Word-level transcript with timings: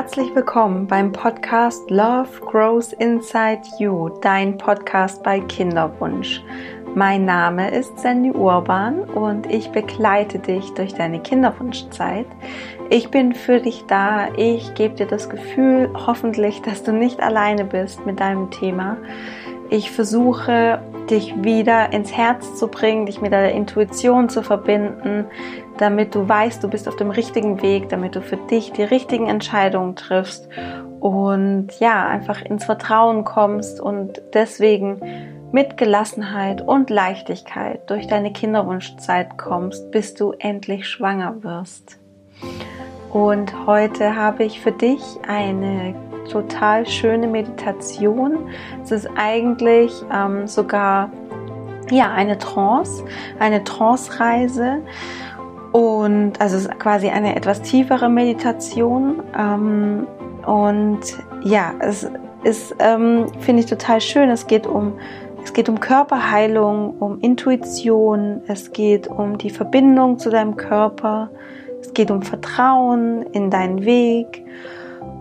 Herzlich 0.00 0.32
willkommen 0.32 0.86
beim 0.86 1.10
Podcast 1.10 1.90
Love 1.90 2.28
Grows 2.46 2.92
Inside 2.92 3.62
You, 3.80 4.08
dein 4.20 4.56
Podcast 4.56 5.24
bei 5.24 5.40
Kinderwunsch. 5.40 6.40
Mein 6.94 7.24
Name 7.24 7.68
ist 7.72 7.98
Sandy 7.98 8.30
Urban 8.30 9.00
und 9.00 9.46
ich 9.50 9.70
begleite 9.72 10.38
dich 10.38 10.72
durch 10.74 10.94
deine 10.94 11.18
Kinderwunschzeit. 11.20 12.26
Ich 12.90 13.10
bin 13.10 13.34
für 13.34 13.60
dich 13.60 13.86
da. 13.88 14.32
Ich 14.36 14.72
gebe 14.74 14.94
dir 14.94 15.06
das 15.06 15.28
Gefühl, 15.28 15.90
hoffentlich, 15.92 16.62
dass 16.62 16.84
du 16.84 16.92
nicht 16.92 17.18
alleine 17.18 17.64
bist 17.64 18.06
mit 18.06 18.20
deinem 18.20 18.52
Thema. 18.52 18.98
Ich 19.68 19.90
versuche, 19.90 20.80
dich 21.10 21.34
wieder 21.42 21.92
ins 21.92 22.12
Herz 22.12 22.56
zu 22.56 22.68
bringen, 22.68 23.06
dich 23.06 23.20
mit 23.20 23.32
deiner 23.32 23.52
Intuition 23.52 24.28
zu 24.28 24.42
verbinden, 24.42 25.26
damit 25.78 26.14
du 26.14 26.28
weißt, 26.28 26.62
du 26.62 26.68
bist 26.68 26.88
auf 26.88 26.96
dem 26.96 27.10
richtigen 27.10 27.62
Weg, 27.62 27.88
damit 27.88 28.16
du 28.16 28.22
für 28.22 28.36
dich 28.36 28.72
die 28.72 28.82
richtigen 28.82 29.28
Entscheidungen 29.28 29.96
triffst 29.96 30.48
und 31.00 31.68
ja, 31.78 32.06
einfach 32.06 32.42
ins 32.42 32.64
Vertrauen 32.64 33.24
kommst 33.24 33.80
und 33.80 34.20
deswegen 34.34 35.00
mit 35.52 35.76
Gelassenheit 35.76 36.60
und 36.60 36.90
Leichtigkeit 36.90 37.88
durch 37.88 38.06
deine 38.06 38.32
Kinderwunschzeit 38.32 39.38
kommst, 39.38 39.90
bis 39.90 40.14
du 40.14 40.32
endlich 40.32 40.88
schwanger 40.88 41.42
wirst. 41.42 41.98
Und 43.10 43.66
heute 43.66 44.14
habe 44.14 44.44
ich 44.44 44.60
für 44.60 44.72
dich 44.72 45.02
eine 45.26 45.94
total 46.30 46.86
schöne 46.86 47.26
Meditation. 47.26 48.48
Es 48.82 48.90
ist 48.90 49.08
eigentlich 49.16 49.92
ähm, 50.12 50.46
sogar 50.46 51.10
ja 51.90 52.12
eine 52.12 52.38
Trance, 52.38 53.04
eine 53.38 53.64
Trance-Reise. 53.64 54.82
Und 55.72 56.40
also 56.40 56.56
es 56.56 56.66
ist 56.66 56.78
quasi 56.78 57.08
eine 57.08 57.34
etwas 57.34 57.62
tiefere 57.62 58.08
Meditation. 58.08 59.22
Ähm, 59.36 60.06
und 60.46 61.00
ja, 61.42 61.72
es 61.80 62.10
ist, 62.42 62.74
ähm, 62.78 63.26
finde 63.40 63.62
ich 63.62 63.66
total 63.66 64.00
schön. 64.00 64.28
Es 64.30 64.46
geht 64.46 64.66
um 64.66 64.94
es 65.44 65.54
geht 65.54 65.70
um 65.70 65.80
Körperheilung, 65.80 66.98
um 66.98 67.20
Intuition, 67.20 68.42
es 68.48 68.72
geht 68.72 69.08
um 69.08 69.38
die 69.38 69.48
Verbindung 69.48 70.18
zu 70.18 70.28
deinem 70.28 70.56
Körper, 70.56 71.30
es 71.88 71.94
geht 71.94 72.10
um 72.10 72.20
Vertrauen 72.20 73.22
in 73.32 73.50
deinen 73.50 73.86
Weg 73.86 74.44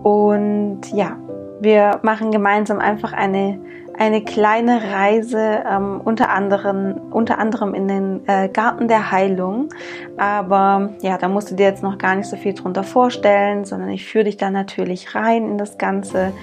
und 0.03 0.81
ja, 0.91 1.17
wir 1.61 1.99
machen 2.03 2.29
gemeinsam 2.29 2.79
einfach 2.79 3.13
eine, 3.13 3.57
eine 3.97 4.21
kleine 4.21 4.81
Reise, 4.91 5.63
ähm, 5.65 6.01
unter, 6.03 6.29
anderem, 6.29 6.99
unter 7.09 7.39
anderem 7.39 7.73
in 7.73 7.87
den 7.87 8.27
äh, 8.27 8.49
Garten 8.49 8.89
der 8.89 9.11
Heilung. 9.11 9.69
Aber 10.17 10.89
ja, 11.01 11.17
da 11.17 11.29
musst 11.29 11.51
du 11.51 11.55
dir 11.55 11.67
jetzt 11.67 11.83
noch 11.83 11.97
gar 11.97 12.15
nicht 12.15 12.27
so 12.27 12.35
viel 12.35 12.53
drunter 12.53 12.83
vorstellen, 12.83 13.63
sondern 13.63 13.89
ich 13.89 14.05
führe 14.05 14.25
dich 14.25 14.35
da 14.35 14.51
natürlich 14.51 15.15
rein 15.15 15.49
in 15.49 15.57
das 15.57 15.77
Ganze. 15.77 16.33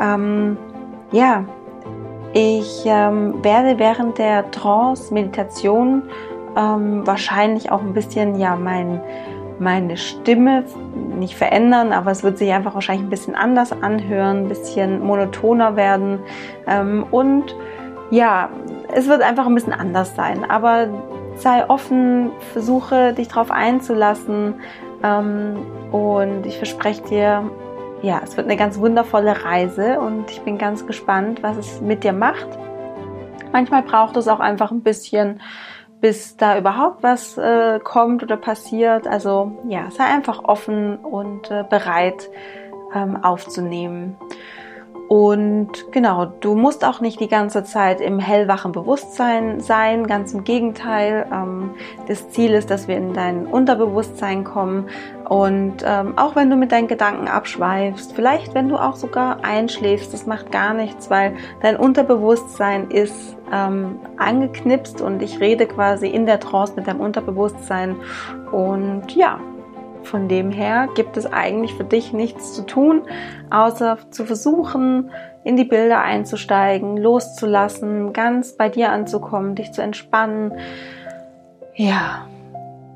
Ähm, 0.00 0.58
ja, 1.12 1.44
ich 2.34 2.82
ähm, 2.84 3.44
werde 3.44 3.78
während 3.78 4.18
der 4.18 4.50
Trance-Meditation 4.50 6.02
ähm, 6.56 7.06
wahrscheinlich 7.06 7.70
auch 7.70 7.82
ein 7.82 7.92
bisschen 7.92 8.38
ja 8.40 8.56
mein 8.56 9.00
meine 9.58 9.96
Stimme 9.96 10.64
nicht 10.94 11.36
verändern, 11.36 11.92
aber 11.92 12.10
es 12.10 12.22
wird 12.22 12.38
sich 12.38 12.52
einfach 12.52 12.74
wahrscheinlich 12.74 13.06
ein 13.06 13.10
bisschen 13.10 13.34
anders 13.34 13.72
anhören, 13.72 14.44
ein 14.44 14.48
bisschen 14.48 15.02
monotoner 15.02 15.76
werden 15.76 16.20
ähm, 16.66 17.06
und 17.10 17.54
ja, 18.10 18.50
es 18.92 19.08
wird 19.08 19.22
einfach 19.22 19.46
ein 19.46 19.54
bisschen 19.54 19.72
anders 19.72 20.14
sein. 20.14 20.48
Aber 20.48 20.88
sei 21.36 21.68
offen, 21.68 22.30
versuche 22.52 23.12
dich 23.12 23.28
darauf 23.28 23.50
einzulassen 23.50 24.54
ähm, 25.02 25.56
und 25.92 26.46
ich 26.46 26.56
verspreche 26.56 27.02
dir, 27.02 27.50
ja, 28.02 28.20
es 28.22 28.36
wird 28.36 28.46
eine 28.46 28.56
ganz 28.56 28.78
wundervolle 28.78 29.44
Reise 29.44 30.00
und 30.00 30.30
ich 30.30 30.40
bin 30.42 30.58
ganz 30.58 30.86
gespannt, 30.86 31.42
was 31.42 31.56
es 31.56 31.80
mit 31.80 32.04
dir 32.04 32.12
macht. 32.12 32.46
Manchmal 33.52 33.82
braucht 33.82 34.16
es 34.16 34.28
auch 34.28 34.40
einfach 34.40 34.70
ein 34.70 34.82
bisschen 34.82 35.40
bis 36.06 36.36
da 36.36 36.56
überhaupt 36.56 37.02
was 37.02 37.36
äh, 37.36 37.80
kommt 37.82 38.22
oder 38.22 38.36
passiert. 38.36 39.08
Also 39.08 39.58
ja, 39.66 39.90
sei 39.90 40.04
einfach 40.04 40.44
offen 40.44 40.98
und 40.98 41.50
äh, 41.50 41.64
bereit 41.68 42.30
ähm, 42.94 43.16
aufzunehmen. 43.24 44.16
Und 45.08 45.92
genau, 45.92 46.26
du 46.40 46.56
musst 46.56 46.84
auch 46.84 47.00
nicht 47.00 47.20
die 47.20 47.28
ganze 47.28 47.62
Zeit 47.62 48.00
im 48.00 48.18
hellwachen 48.18 48.72
Bewusstsein 48.72 49.60
sein, 49.60 50.06
ganz 50.06 50.34
im 50.34 50.42
Gegenteil. 50.42 51.26
Ähm, 51.32 51.70
das 52.08 52.28
Ziel 52.30 52.52
ist, 52.52 52.70
dass 52.70 52.88
wir 52.88 52.96
in 52.96 53.12
dein 53.12 53.46
Unterbewusstsein 53.46 54.42
kommen. 54.42 54.88
Und 55.28 55.84
ähm, 55.84 56.18
auch 56.18 56.34
wenn 56.34 56.50
du 56.50 56.56
mit 56.56 56.72
deinen 56.72 56.88
Gedanken 56.88 57.28
abschweifst, 57.28 58.14
vielleicht 58.14 58.54
wenn 58.54 58.68
du 58.68 58.76
auch 58.76 58.96
sogar 58.96 59.44
einschläfst, 59.44 60.12
das 60.12 60.26
macht 60.26 60.50
gar 60.50 60.74
nichts, 60.74 61.08
weil 61.08 61.34
dein 61.62 61.76
Unterbewusstsein 61.76 62.90
ist 62.90 63.36
ähm, 63.52 64.00
angeknipst 64.16 65.00
und 65.00 65.22
ich 65.22 65.38
rede 65.38 65.66
quasi 65.66 66.08
in 66.08 66.26
der 66.26 66.40
Trance 66.40 66.74
mit 66.74 66.88
deinem 66.88 67.00
Unterbewusstsein. 67.00 67.96
Und 68.50 69.14
ja, 69.14 69.38
von 70.06 70.28
dem 70.28 70.50
her 70.50 70.88
gibt 70.94 71.16
es 71.16 71.26
eigentlich 71.26 71.74
für 71.74 71.84
dich 71.84 72.12
nichts 72.12 72.54
zu 72.54 72.62
tun, 72.62 73.02
außer 73.50 73.98
zu 74.10 74.24
versuchen, 74.24 75.10
in 75.44 75.56
die 75.56 75.64
Bilder 75.64 76.00
einzusteigen, 76.00 76.96
loszulassen, 76.96 78.12
ganz 78.12 78.52
bei 78.56 78.68
dir 78.68 78.90
anzukommen, 78.90 79.54
dich 79.54 79.72
zu 79.72 79.82
entspannen. 79.82 80.52
Ja, 81.74 82.26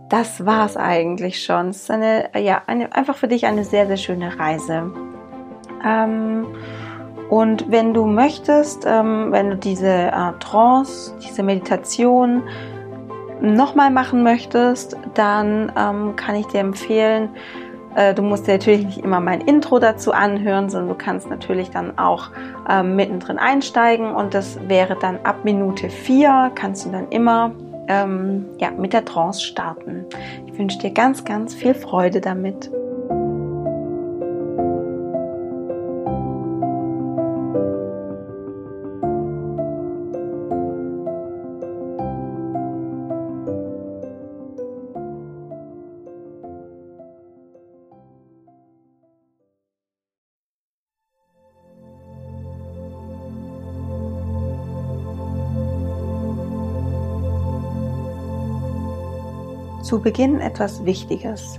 das 0.08 0.44
war's 0.44 0.76
eigentlich 0.76 1.44
schon. 1.44 1.68
Es 1.68 1.82
ist 1.82 1.90
eine, 1.90 2.30
ja, 2.36 2.62
eine, 2.66 2.94
einfach 2.94 3.16
für 3.16 3.28
dich 3.28 3.46
eine 3.46 3.64
sehr, 3.64 3.86
sehr 3.86 3.96
schöne 3.96 4.38
Reise. 4.38 4.90
Ähm, 5.86 6.46
und 7.28 7.70
wenn 7.70 7.94
du 7.94 8.06
möchtest, 8.06 8.84
ähm, 8.86 9.28
wenn 9.30 9.50
du 9.50 9.56
diese 9.56 9.86
äh, 9.86 10.32
Trance, 10.40 11.14
diese 11.22 11.44
Meditation 11.44 12.42
nochmal 13.40 13.90
machen 13.90 14.22
möchtest, 14.22 14.96
dann 15.14 15.72
ähm, 15.76 16.16
kann 16.16 16.34
ich 16.36 16.46
dir 16.46 16.60
empfehlen, 16.60 17.30
äh, 17.94 18.14
du 18.14 18.22
musst 18.22 18.46
dir 18.46 18.52
natürlich 18.52 18.84
nicht 18.84 18.98
immer 18.98 19.20
mein 19.20 19.40
Intro 19.40 19.78
dazu 19.78 20.12
anhören, 20.12 20.70
sondern 20.70 20.90
du 20.90 20.94
kannst 20.94 21.28
natürlich 21.28 21.70
dann 21.70 21.98
auch 21.98 22.30
ähm, 22.68 22.96
mittendrin 22.96 23.38
einsteigen 23.38 24.14
und 24.14 24.34
das 24.34 24.58
wäre 24.68 24.96
dann 25.00 25.18
ab 25.24 25.44
Minute 25.44 25.90
4, 25.90 26.52
kannst 26.54 26.86
du 26.86 26.90
dann 26.90 27.08
immer 27.08 27.52
ähm, 27.88 28.46
ja, 28.58 28.70
mit 28.70 28.92
der 28.92 29.04
Trance 29.04 29.40
starten. 29.40 30.06
Ich 30.46 30.58
wünsche 30.58 30.78
dir 30.78 30.92
ganz, 30.92 31.24
ganz 31.24 31.54
viel 31.54 31.74
Freude 31.74 32.20
damit. 32.20 32.70
Zu 59.90 59.98
Beginn 59.98 60.40
etwas 60.40 60.84
Wichtiges. 60.84 61.58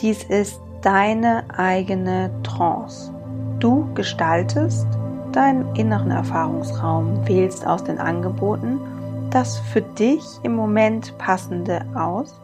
Dies 0.00 0.24
ist 0.24 0.60
deine 0.82 1.44
eigene 1.56 2.32
Trance. 2.42 3.14
Du 3.60 3.86
gestaltest 3.94 4.88
deinen 5.30 5.72
inneren 5.76 6.10
Erfahrungsraum, 6.10 7.28
wählst 7.28 7.64
aus 7.64 7.84
den 7.84 7.98
Angeboten 8.00 8.80
das 9.30 9.56
für 9.56 9.82
dich 9.82 10.24
im 10.42 10.56
Moment 10.56 11.16
passende 11.18 11.86
aus 11.94 12.40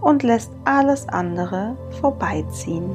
und 0.00 0.24
lässt 0.24 0.50
alles 0.64 1.08
andere 1.08 1.76
vorbeiziehen. 2.00 2.90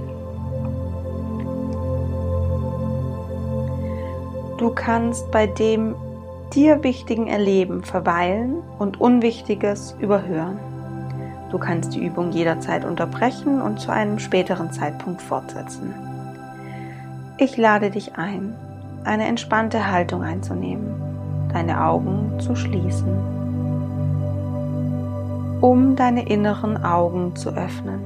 Du 4.57 4.69
kannst 4.75 5.31
bei 5.31 5.47
dem 5.47 5.95
dir 6.53 6.83
wichtigen 6.83 7.27
Erleben 7.27 7.85
verweilen 7.85 8.55
und 8.79 8.99
Unwichtiges 8.99 9.95
überhören. 10.01 10.66
Du 11.51 11.57
kannst 11.57 11.93
die 11.93 12.05
Übung 12.05 12.31
jederzeit 12.31 12.83
unterbrechen 12.83 13.61
und 13.61 13.79
zu 13.79 13.91
einem 13.91 14.19
späteren 14.19 14.71
Zeitpunkt 14.71 15.21
fortsetzen. 15.21 15.93
Ich 17.37 17.55
lade 17.55 17.89
dich 17.89 18.17
ein, 18.17 18.53
eine 19.05 19.25
entspannte 19.27 19.89
Haltung 19.89 20.23
einzunehmen, 20.23 20.93
deine 21.53 21.85
Augen 21.85 22.39
zu 22.39 22.55
schließen, 22.55 23.15
um 25.61 25.95
deine 25.95 26.27
inneren 26.27 26.83
Augen 26.83 27.35
zu 27.35 27.49
öffnen. 27.49 28.01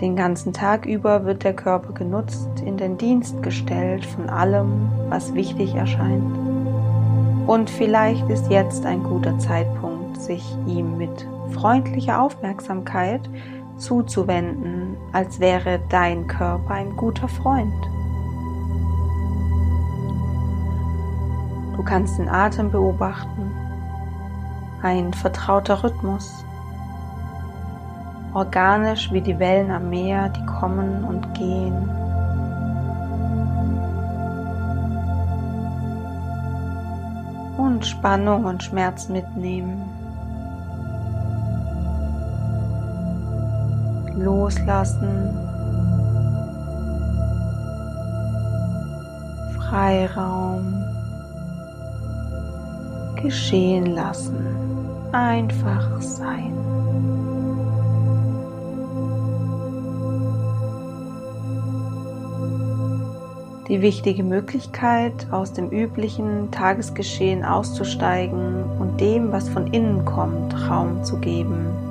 Den 0.00 0.16
ganzen 0.16 0.52
Tag 0.52 0.86
über 0.86 1.24
wird 1.24 1.42
der 1.44 1.54
Körper 1.54 1.92
genutzt, 1.92 2.48
in 2.64 2.76
den 2.76 2.98
Dienst 2.98 3.42
gestellt 3.42 4.04
von 4.04 4.28
allem, 4.28 4.90
was 5.08 5.34
wichtig 5.34 5.74
erscheint. 5.74 6.36
Und 7.46 7.70
vielleicht 7.70 8.28
ist 8.28 8.50
jetzt 8.50 8.84
ein 8.84 9.02
guter 9.02 9.38
Zeitpunkt, 9.38 10.20
sich 10.20 10.44
ihm 10.66 10.98
mit 10.98 11.26
freundlicher 11.52 12.20
Aufmerksamkeit 12.22 13.28
zuzuwenden, 13.76 14.96
als 15.12 15.40
wäre 15.40 15.80
dein 15.88 16.26
Körper 16.26 16.74
ein 16.74 16.96
guter 16.96 17.28
Freund. 17.28 17.72
Du 21.76 21.82
kannst 21.82 22.18
den 22.18 22.28
Atem 22.28 22.70
beobachten, 22.70 23.50
ein 24.82 25.12
vertrauter 25.12 25.84
Rhythmus, 25.84 26.44
organisch 28.32 29.12
wie 29.12 29.20
die 29.20 29.38
Wellen 29.38 29.70
am 29.70 29.90
Meer, 29.90 30.30
die 30.30 30.44
kommen 30.46 31.04
und 31.04 31.34
gehen. 31.34 31.88
Und 37.58 37.84
Spannung 37.84 38.44
und 38.44 38.62
Schmerz 38.62 39.08
mitnehmen. 39.08 39.95
Loslassen. 44.26 45.38
Freiraum. 49.56 50.82
Geschehen 53.22 53.86
lassen. 53.86 54.44
Einfach 55.12 56.02
sein. 56.02 56.52
die 63.68 63.82
wichtige 63.82 64.22
Möglichkeit, 64.22 65.26
aus 65.32 65.52
dem 65.52 65.70
üblichen 65.70 66.52
Tagesgeschehen 66.52 67.44
auszusteigen 67.44 68.62
und 68.78 69.00
dem, 69.00 69.32
was 69.32 69.48
von 69.48 69.66
innen 69.66 70.04
kommt, 70.04 70.54
Raum 70.70 71.02
zu 71.02 71.18
geben. 71.18 71.85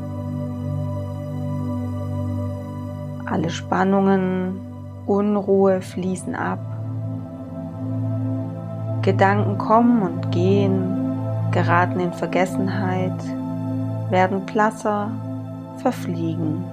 Alle 3.35 3.49
Spannungen, 3.49 4.61
Unruhe 5.07 5.81
fließen 5.81 6.35
ab. 6.35 6.59
Gedanken 9.01 9.57
kommen 9.57 10.03
und 10.03 10.31
gehen, 10.31 11.19
geraten 11.51 11.99
in 11.99 12.13
Vergessenheit, 12.13 13.11
werden 14.09 14.45
blasser, 14.45 15.11
verfliegen. 15.79 16.63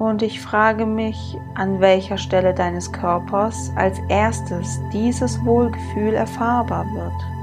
Und 0.00 0.22
ich 0.22 0.40
frage 0.40 0.84
mich, 0.84 1.38
an 1.54 1.78
welcher 1.78 2.18
Stelle 2.18 2.54
deines 2.54 2.90
Körpers 2.90 3.70
als 3.76 3.96
erstes 4.08 4.80
dieses 4.92 5.40
Wohlgefühl 5.44 6.14
erfahrbar 6.14 6.84
wird. 6.96 7.41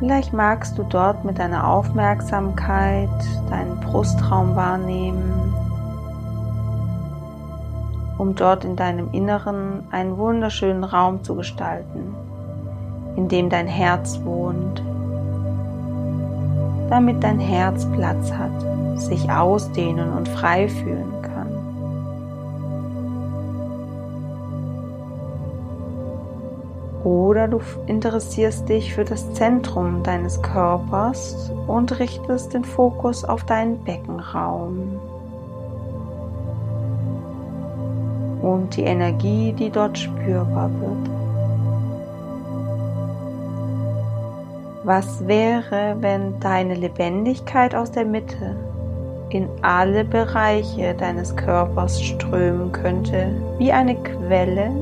Vielleicht 0.00 0.32
magst 0.32 0.78
du 0.78 0.82
dort 0.82 1.26
mit 1.26 1.38
deiner 1.38 1.68
Aufmerksamkeit 1.68 3.10
deinen 3.50 3.78
Brustraum 3.80 4.56
wahrnehmen, 4.56 5.54
um 8.16 8.34
dort 8.34 8.64
in 8.64 8.76
deinem 8.76 9.12
Inneren 9.12 9.84
einen 9.90 10.16
wunderschönen 10.16 10.84
Raum 10.84 11.22
zu 11.22 11.34
gestalten, 11.34 12.14
in 13.16 13.28
dem 13.28 13.50
dein 13.50 13.66
Herz 13.66 14.18
wohnt, 14.24 14.82
damit 16.88 17.22
dein 17.22 17.38
Herz 17.38 17.86
Platz 17.92 18.32
hat, 18.32 18.98
sich 18.98 19.30
ausdehnen 19.30 20.14
und 20.14 20.30
frei 20.30 20.66
fühlen 20.66 21.12
kann. 21.20 21.29
Oder 27.30 27.46
du 27.46 27.60
interessierst 27.86 28.68
dich 28.68 28.92
für 28.92 29.04
das 29.04 29.32
Zentrum 29.34 30.02
deines 30.02 30.42
Körpers 30.42 31.52
und 31.68 32.00
richtest 32.00 32.54
den 32.54 32.64
Fokus 32.64 33.24
auf 33.24 33.44
deinen 33.44 33.78
Beckenraum 33.84 34.98
und 38.42 38.74
die 38.76 38.82
Energie, 38.82 39.52
die 39.52 39.70
dort 39.70 39.96
spürbar 39.96 40.72
wird. 40.80 41.10
Was 44.82 45.24
wäre, 45.28 45.94
wenn 46.00 46.40
deine 46.40 46.74
Lebendigkeit 46.74 47.76
aus 47.76 47.92
der 47.92 48.06
Mitte 48.06 48.56
in 49.28 49.48
alle 49.62 50.04
Bereiche 50.04 50.94
deines 50.94 51.36
Körpers 51.36 52.02
strömen 52.02 52.72
könnte, 52.72 53.40
wie 53.58 53.70
eine 53.70 53.94
Quelle 53.94 54.72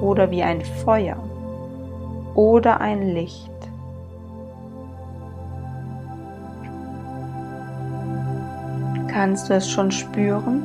oder 0.00 0.30
wie 0.30 0.44
ein 0.44 0.60
Feuer 0.84 1.16
oder 2.38 2.80
ein 2.80 3.14
Licht? 3.14 3.50
Kannst 9.08 9.50
du 9.50 9.54
es 9.54 9.68
schon 9.68 9.90
spüren? 9.90 10.62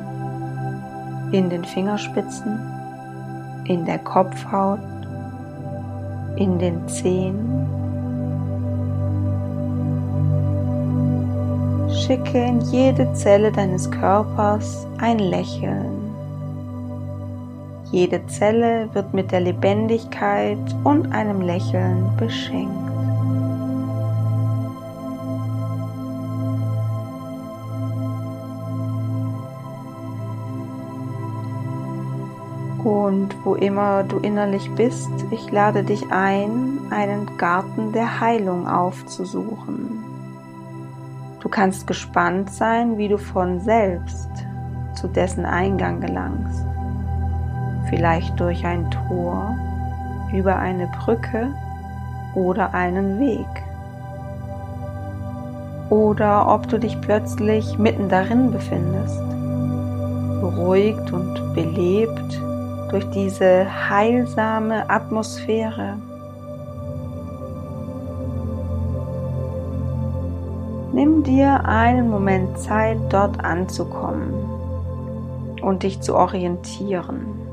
In 1.32 1.50
den 1.50 1.64
Fingerspitzen, 1.64 2.60
in 3.64 3.84
der 3.84 3.98
Kopfhaut, 3.98 4.78
in 6.36 6.60
den 6.60 6.86
Zehen, 6.86 7.66
Schicke 11.92 12.38
in 12.38 12.60
jede 12.70 13.12
Zelle 13.14 13.50
deines 13.50 13.90
Körpers 13.90 14.86
ein 14.98 15.18
Lächeln. 15.18 16.03
Jede 17.94 18.26
Zelle 18.26 18.88
wird 18.92 19.14
mit 19.14 19.30
der 19.30 19.38
Lebendigkeit 19.38 20.58
und 20.82 21.12
einem 21.12 21.40
Lächeln 21.40 22.10
beschenkt. 22.16 22.90
Und 32.82 33.28
wo 33.44 33.54
immer 33.54 34.02
du 34.02 34.18
innerlich 34.18 34.68
bist, 34.74 35.12
ich 35.30 35.52
lade 35.52 35.84
dich 35.84 36.10
ein, 36.10 36.80
einen 36.90 37.36
Garten 37.36 37.92
der 37.92 38.18
Heilung 38.18 38.66
aufzusuchen. 38.66 40.02
Du 41.38 41.48
kannst 41.48 41.86
gespannt 41.86 42.50
sein, 42.50 42.98
wie 42.98 43.06
du 43.06 43.18
von 43.18 43.60
selbst 43.60 44.30
zu 44.96 45.06
dessen 45.06 45.46
Eingang 45.46 46.00
gelangst. 46.00 46.73
Vielleicht 47.94 48.40
durch 48.40 48.66
ein 48.66 48.90
Tor, 48.90 49.56
über 50.32 50.56
eine 50.56 50.88
Brücke 50.88 51.54
oder 52.34 52.74
einen 52.74 53.20
Weg. 53.20 53.46
Oder 55.90 56.52
ob 56.52 56.66
du 56.66 56.80
dich 56.80 57.00
plötzlich 57.02 57.78
mitten 57.78 58.08
darin 58.08 58.50
befindest, 58.50 59.20
beruhigt 60.40 61.12
und 61.12 61.54
belebt 61.54 62.40
durch 62.90 63.08
diese 63.10 63.64
heilsame 63.88 64.90
Atmosphäre. 64.90 65.96
Nimm 70.92 71.22
dir 71.22 71.64
einen 71.64 72.10
Moment 72.10 72.58
Zeit, 72.58 72.98
dort 73.10 73.44
anzukommen 73.44 74.34
und 75.62 75.84
dich 75.84 76.00
zu 76.00 76.16
orientieren. 76.16 77.43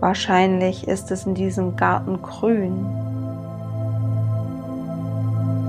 Wahrscheinlich 0.00 0.88
ist 0.88 1.10
es 1.10 1.26
in 1.26 1.34
diesem 1.34 1.76
Garten 1.76 2.20
grün. 2.22 2.86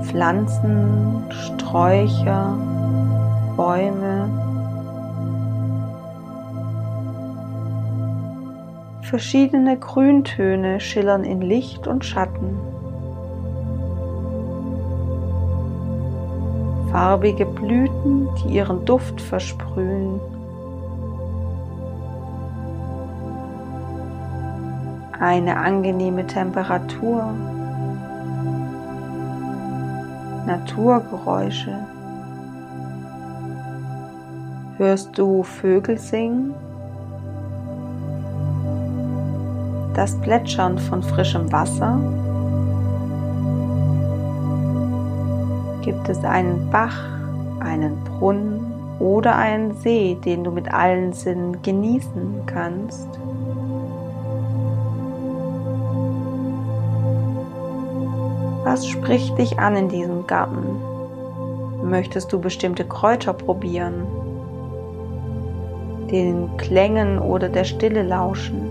Pflanzen, 0.04 1.22
Sträucher, 1.30 2.56
Bäume. 3.56 4.28
Verschiedene 9.02 9.78
Grüntöne 9.78 10.80
schillern 10.80 11.24
in 11.24 11.42
Licht 11.42 11.86
und 11.86 12.04
Schatten. 12.04 12.56
farbige 16.92 17.46
Blüten, 17.46 18.28
die 18.36 18.56
ihren 18.56 18.84
Duft 18.84 19.20
versprühen. 19.20 20.20
Eine 25.22 25.56
angenehme 25.56 26.26
Temperatur. 26.26 27.22
Naturgeräusche. 30.44 31.78
Hörst 34.78 35.16
du 35.16 35.44
Vögel 35.44 35.96
singen? 35.96 36.54
Das 39.94 40.20
Plätschern 40.22 40.76
von 40.76 41.04
frischem 41.04 41.52
Wasser? 41.52 42.00
Gibt 45.82 46.08
es 46.08 46.24
einen 46.24 46.68
Bach, 46.68 46.98
einen 47.60 47.96
Brunnen 48.02 48.72
oder 48.98 49.36
einen 49.36 49.72
See, 49.76 50.16
den 50.24 50.42
du 50.42 50.50
mit 50.50 50.74
allen 50.74 51.12
Sinnen 51.12 51.62
genießen 51.62 52.42
kannst? 52.46 53.06
Was 58.72 58.86
spricht 58.86 59.36
dich 59.36 59.58
an 59.58 59.76
in 59.76 59.90
diesem 59.90 60.26
Garten? 60.26 60.80
Möchtest 61.84 62.32
du 62.32 62.40
bestimmte 62.40 62.86
Kräuter 62.86 63.34
probieren? 63.34 64.06
Den 66.10 66.56
Klängen 66.56 67.18
oder 67.18 67.50
der 67.50 67.64
Stille 67.64 68.02
lauschen? 68.02 68.62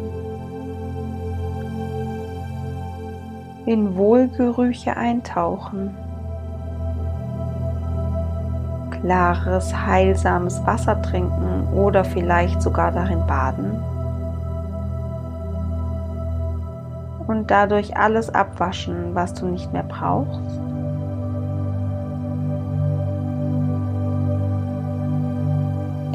In 3.67 3.96
Wohlgerüche 3.96 4.98
eintauchen? 4.98 5.96
Klares, 8.89 9.72
heilsames 9.86 10.65
Wasser 10.65 11.00
trinken 11.03 11.67
oder 11.75 12.03
vielleicht 12.03 12.60
sogar 12.63 12.91
darin 12.91 13.27
baden? 13.27 13.79
Und 17.32 17.50
dadurch 17.50 17.98
alles 17.98 18.30
abwaschen, 18.30 19.16
was 19.16 19.34
du 19.34 19.48
nicht 19.48 19.72
mehr 19.74 19.84
brauchst. 19.84 20.40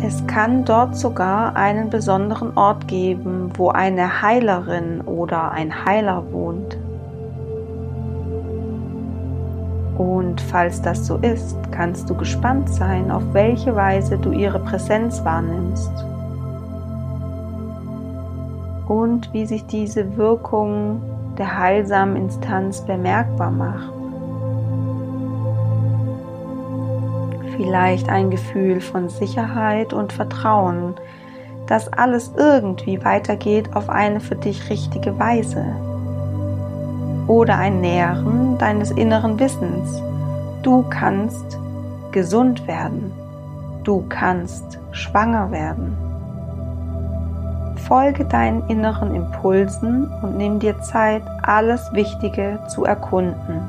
Es 0.06 0.24
kann 0.26 0.64
dort 0.64 0.94
sogar 0.94 1.56
einen 1.56 1.90
besonderen 1.90 2.56
Ort 2.56 2.86
geben, 2.86 3.50
wo 3.56 3.70
eine 3.70 4.22
Heilerin 4.22 5.00
oder 5.00 5.50
ein 5.50 5.84
Heiler 5.84 6.22
wohnt. 6.30 6.76
Und 9.98 10.40
falls 10.42 10.82
das 10.82 11.06
so 11.06 11.16
ist, 11.16 11.56
kannst 11.72 12.08
du 12.10 12.14
gespannt 12.14 12.68
sein, 12.68 13.10
auf 13.10 13.22
welche 13.32 13.74
Weise 13.74 14.18
du 14.18 14.32
ihre 14.32 14.60
Präsenz 14.60 15.24
wahrnimmst 15.24 15.90
und 18.86 19.32
wie 19.32 19.46
sich 19.46 19.66
diese 19.66 20.16
Wirkung 20.16 21.02
der 21.38 21.58
heilsamen 21.58 22.16
Instanz 22.16 22.80
bemerkbar 22.80 23.50
macht. 23.50 23.92
Vielleicht 27.56 28.08
ein 28.08 28.30
Gefühl 28.30 28.80
von 28.80 29.08
Sicherheit 29.08 29.92
und 29.92 30.12
Vertrauen, 30.12 30.94
dass 31.66 31.92
alles 31.92 32.32
irgendwie 32.36 33.02
weitergeht 33.04 33.74
auf 33.74 33.88
eine 33.88 34.20
für 34.20 34.36
dich 34.36 34.70
richtige 34.70 35.18
Weise. 35.18 35.64
Oder 37.26 37.56
ein 37.58 37.80
Nähren 37.80 38.56
deines 38.58 38.92
inneren 38.92 39.38
Wissens. 39.40 40.00
Du 40.62 40.84
kannst 40.90 41.58
gesund 42.12 42.66
werden. 42.68 43.12
Du 43.82 44.04
kannst 44.08 44.78
schwanger 44.92 45.50
werden. 45.50 46.05
Folge 47.86 48.24
deinen 48.24 48.68
inneren 48.68 49.14
Impulsen 49.14 50.12
und 50.20 50.36
nimm 50.36 50.58
dir 50.58 50.80
Zeit, 50.80 51.22
alles 51.42 51.92
Wichtige 51.92 52.58
zu 52.68 52.84
erkunden. 52.84 53.60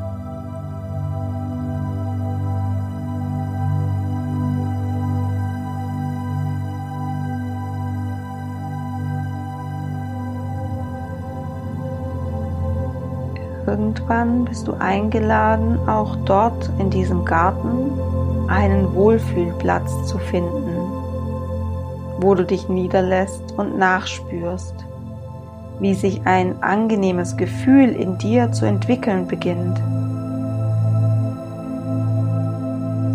Irgendwann 13.67 14.45
bist 14.45 14.67
du 14.67 14.73
eingeladen, 14.79 15.77
auch 15.87 16.15
dort 16.25 16.71
in 16.79 16.89
diesem 16.89 17.23
Garten 17.23 17.91
einen 18.47 18.95
Wohlfühlplatz 18.95 20.07
zu 20.07 20.17
finden 20.17 20.66
wo 22.19 22.35
du 22.35 22.43
dich 22.43 22.69
niederlässt 22.69 23.53
und 23.57 23.77
nachspürst, 23.77 24.73
wie 25.79 25.93
sich 25.93 26.21
ein 26.25 26.61
angenehmes 26.63 27.37
Gefühl 27.37 27.89
in 27.89 28.17
dir 28.17 28.51
zu 28.51 28.65
entwickeln 28.65 29.27
beginnt. 29.27 29.79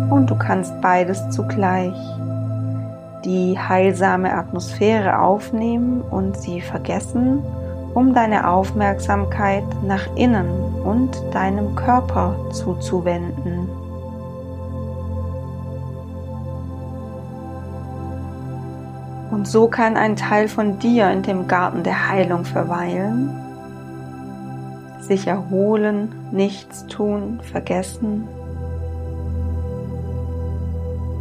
Und 0.09 0.29
du 0.29 0.35
kannst 0.35 0.79
beides 0.81 1.29
zugleich, 1.31 1.95
die 3.25 3.57
heilsame 3.57 4.33
Atmosphäre 4.33 5.19
aufnehmen 5.19 6.01
und 6.01 6.37
sie 6.37 6.61
vergessen, 6.61 7.43
um 7.93 8.13
deine 8.13 8.49
Aufmerksamkeit 8.49 9.63
nach 9.83 10.07
innen 10.15 10.49
und 10.83 11.21
deinem 11.31 11.75
Körper 11.75 12.35
zuzuwenden. 12.51 13.69
Und 19.43 19.49
so 19.49 19.67
kann 19.67 19.97
ein 19.97 20.15
Teil 20.15 20.47
von 20.47 20.79
dir 20.79 21.11
in 21.11 21.21
dem 21.21 21.49
Garten 21.49 21.83
der 21.83 22.07
Heilung 22.07 22.45
verweilen, 22.45 23.29
sich 25.01 25.27
erholen, 25.27 26.15
nichts 26.31 26.87
tun, 26.87 27.41
vergessen, 27.51 28.25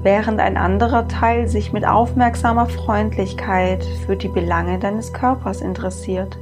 während 0.04 0.38
ein 0.38 0.56
anderer 0.56 1.08
Teil 1.08 1.48
sich 1.48 1.72
mit 1.72 1.84
aufmerksamer 1.84 2.66
Freundlichkeit 2.66 3.84
für 4.06 4.14
die 4.14 4.28
Belange 4.28 4.78
deines 4.78 5.12
Körpers 5.12 5.60
interessiert. 5.60 6.38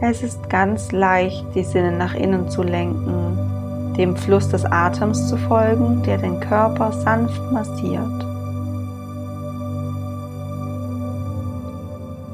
Es 0.00 0.24
ist 0.24 0.50
ganz 0.50 0.90
leicht, 0.90 1.46
die 1.54 1.62
Sinne 1.62 1.92
nach 1.92 2.14
innen 2.14 2.48
zu 2.48 2.64
lenken, 2.64 3.94
dem 3.96 4.16
Fluss 4.16 4.48
des 4.48 4.64
Atems 4.64 5.28
zu 5.28 5.36
folgen, 5.36 6.02
der 6.02 6.18
den 6.18 6.40
Körper 6.40 6.90
sanft 6.90 7.40
massiert. 7.52 8.31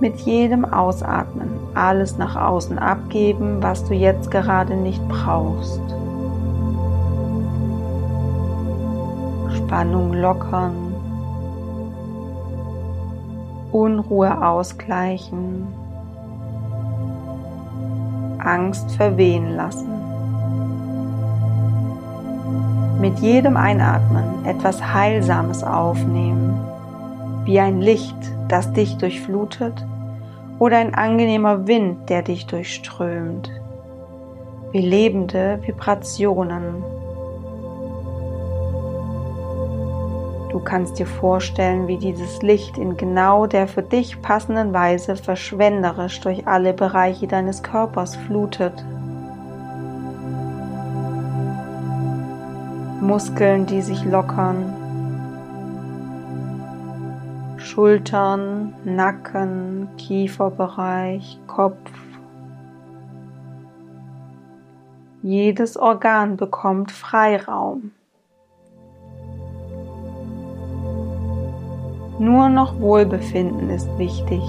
Mit 0.01 0.21
jedem 0.21 0.65
Ausatmen 0.65 1.51
alles 1.75 2.19
nach 2.19 2.37
außen 2.37 2.79
abgeben, 2.79 3.61
was 3.61 3.85
du 3.85 3.95
jetzt 3.95 4.31
gerade 4.31 4.77
nicht 4.77 5.07
brauchst. 5.09 5.81
Spannung 9.57 10.13
lockern. 10.13 10.95
Unruhe 13.73 14.47
ausgleichen. 14.47 15.67
Angst 18.39 18.93
verwehen 18.93 19.57
lassen. 19.57 19.89
Mit 23.01 23.19
jedem 23.19 23.57
Einatmen 23.57 24.45
etwas 24.45 24.83
Heilsames 24.83 25.63
aufnehmen, 25.63 26.59
wie 27.49 27.61
ein 27.61 27.81
Licht, 27.81 28.15
das 28.49 28.75
dich 28.75 28.99
durchflutet 28.99 29.73
oder 30.59 30.77
ein 30.77 30.95
angenehmer 30.95 31.67
Wind, 31.67 32.11
der 32.11 32.21
dich 32.21 32.47
durchströmt, 32.47 33.51
wie 34.71 34.83
lebende 34.83 35.59
Vibrationen. 35.63 36.85
Du 40.51 40.61
kannst 40.61 40.99
dir 40.99 41.07
vorstellen, 41.07 41.89
wie 41.89 41.97
dieses 41.97 42.43
Licht 42.43 42.77
in 42.77 42.99
genau 42.99 43.47
der 43.47 43.67
für 43.67 43.83
dich 43.83 44.21
passenden 44.21 44.75
Weise 44.75 45.17
verschwenderisch 45.17 46.21
durch 46.21 46.47
alle 46.47 46.75
Bereiche 46.75 47.29
deines 47.29 47.63
Körpers 47.63 48.15
flutet. 48.15 48.85
Muskeln, 53.01 53.65
die 53.65 53.81
sich 53.81 54.05
lockern, 54.05 54.78
Schultern, 57.79 58.75
Nacken, 58.85 59.89
Kieferbereich, 59.99 61.39
Kopf. 61.47 61.93
Jedes 65.23 65.77
Organ 65.77 66.37
bekommt 66.37 66.91
Freiraum. 66.91 67.93
Nur 72.19 72.49
noch 72.49 72.81
Wohlbefinden 72.81 73.71
ist 73.71 73.89
wichtig. 73.97 74.43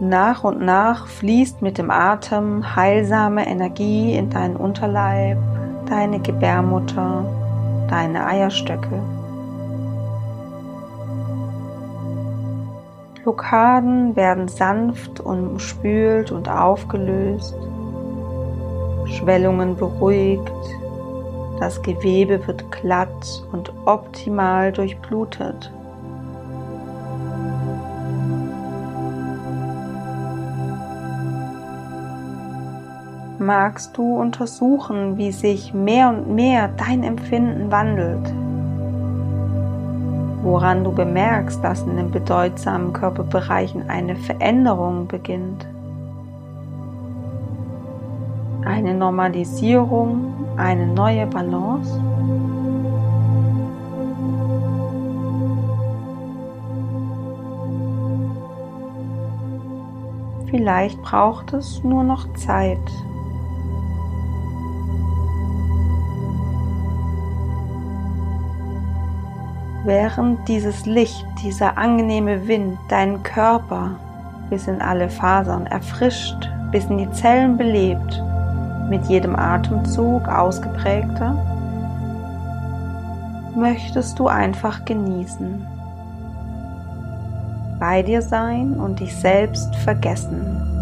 Nach 0.00 0.44
und 0.44 0.62
nach 0.62 1.06
fließt 1.08 1.60
mit 1.60 1.76
dem 1.76 1.90
Atem 1.90 2.74
heilsame 2.74 3.46
Energie 3.46 4.14
in 4.14 4.30
deinen 4.30 4.56
Unterleib, 4.56 5.36
deine 5.84 6.20
Gebärmutter, 6.20 7.47
deine 7.88 8.26
Eierstöcke. 8.26 9.02
Blockaden 13.22 14.16
werden 14.16 14.48
sanft 14.48 15.20
umspült 15.20 16.32
und 16.32 16.48
aufgelöst, 16.48 17.54
Schwellungen 19.06 19.76
beruhigt, 19.76 20.52
das 21.58 21.82
Gewebe 21.82 22.46
wird 22.46 22.70
glatt 22.70 23.44
und 23.52 23.72
optimal 23.84 24.72
durchblutet. 24.72 25.70
Magst 33.48 33.96
du 33.96 34.20
untersuchen, 34.20 35.16
wie 35.16 35.32
sich 35.32 35.72
mehr 35.72 36.10
und 36.10 36.34
mehr 36.34 36.68
dein 36.76 37.02
Empfinden 37.02 37.70
wandelt. 37.70 38.30
Woran 40.42 40.84
du 40.84 40.92
bemerkst, 40.92 41.64
dass 41.64 41.80
in 41.80 41.96
den 41.96 42.10
bedeutsamen 42.10 42.92
Körperbereichen 42.92 43.88
eine 43.88 44.16
Veränderung 44.16 45.08
beginnt. 45.08 45.66
eine 48.68 48.92
Normalisierung, 48.92 50.34
eine 50.58 50.86
neue 50.86 51.26
Balance. 51.26 51.90
Vielleicht 60.50 61.00
braucht 61.02 61.54
es 61.54 61.82
nur 61.82 62.04
noch 62.04 62.30
Zeit. 62.34 62.78
Während 69.88 70.46
dieses 70.48 70.84
Licht, 70.84 71.24
dieser 71.42 71.78
angenehme 71.78 72.46
Wind 72.46 72.78
deinen 72.90 73.22
Körper 73.22 73.92
bis 74.50 74.68
in 74.68 74.82
alle 74.82 75.08
Fasern 75.08 75.64
erfrischt, 75.64 76.50
bis 76.70 76.84
in 76.84 76.98
die 76.98 77.10
Zellen 77.12 77.56
belebt, 77.56 78.22
mit 78.90 79.06
jedem 79.06 79.34
Atemzug 79.34 80.28
ausgeprägter, 80.28 81.32
möchtest 83.56 84.18
du 84.18 84.28
einfach 84.28 84.84
genießen, 84.84 85.66
bei 87.80 88.02
dir 88.02 88.20
sein 88.20 88.74
und 88.74 89.00
dich 89.00 89.16
selbst 89.16 89.74
vergessen. 89.76 90.77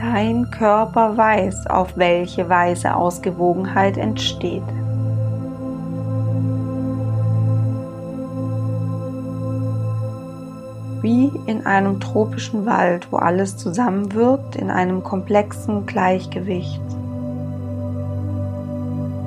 Dein 0.00 0.50
Körper 0.50 1.18
weiß, 1.18 1.66
auf 1.66 1.98
welche 1.98 2.48
Weise 2.48 2.96
Ausgewogenheit 2.96 3.98
entsteht. 3.98 4.62
Wie 11.02 11.30
in 11.44 11.66
einem 11.66 12.00
tropischen 12.00 12.64
Wald, 12.64 13.08
wo 13.10 13.18
alles 13.18 13.58
zusammenwirkt 13.58 14.56
in 14.56 14.70
einem 14.70 15.02
komplexen 15.02 15.84
Gleichgewicht. 15.84 16.80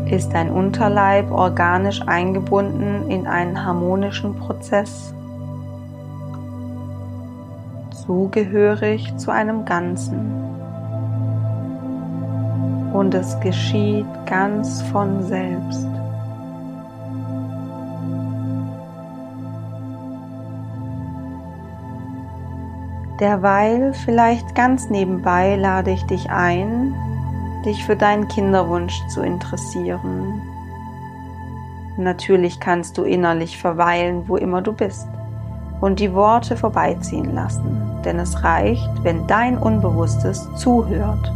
Ist 0.09 0.29
dein 0.33 0.49
Unterleib 0.49 1.29
organisch 1.29 2.01
eingebunden 2.01 3.11
in 3.11 3.27
einen 3.27 3.63
harmonischen 3.63 4.35
Prozess? 4.37 5.13
Zugehörig 7.91 9.15
zu 9.17 9.29
einem 9.29 9.65
Ganzen 9.65 10.62
und 13.13 13.19
es 13.19 13.39
geschieht 13.41 14.07
ganz 14.25 14.81
von 14.83 15.23
selbst. 15.23 15.87
Derweil, 23.19 23.93
vielleicht 23.93 24.55
ganz 24.55 24.89
nebenbei, 24.89 25.55
lade 25.55 25.91
ich 25.91 26.03
dich 26.05 26.29
ein, 26.31 26.93
dich 27.65 27.85
für 27.85 27.95
deinen 27.95 28.27
Kinderwunsch 28.27 28.99
zu 29.09 29.21
interessieren. 29.21 30.41
Natürlich 31.97 32.59
kannst 32.59 32.97
du 32.97 33.03
innerlich 33.03 33.59
verweilen, 33.59 34.27
wo 34.27 34.37
immer 34.37 34.61
du 34.61 34.73
bist, 34.73 35.07
und 35.81 35.99
die 35.99 36.13
Worte 36.13 36.57
vorbeiziehen 36.57 37.35
lassen, 37.35 37.79
denn 38.03 38.17
es 38.17 38.43
reicht, 38.43 38.89
wenn 39.03 39.27
dein 39.27 39.57
Unbewusstes 39.57 40.49
zuhört 40.55 41.31